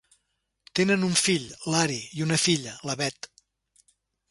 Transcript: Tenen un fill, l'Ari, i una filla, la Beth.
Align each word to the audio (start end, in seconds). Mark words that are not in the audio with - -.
Tenen 0.79 1.03
un 1.07 1.13
fill, 1.25 1.45
l'Ari, 1.73 1.99
i 2.21 2.25
una 2.27 2.41
filla, 2.47 2.75
la 2.91 2.99
Beth. 3.03 3.31